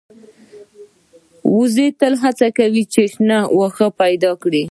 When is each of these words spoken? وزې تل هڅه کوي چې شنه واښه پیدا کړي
وزې 1.55 1.87
تل 1.99 2.13
هڅه 2.23 2.47
کوي 2.57 2.83
چې 2.93 3.01
شنه 3.13 3.37
واښه 3.57 3.87
پیدا 4.01 4.31
کړي 4.41 4.59